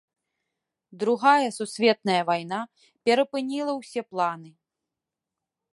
Другая 1.03 1.49
сусветная 1.59 2.17
вайна 2.31 2.61
перапыніла 3.09 3.73
ўсе 3.83 4.01
планы. 4.13 4.51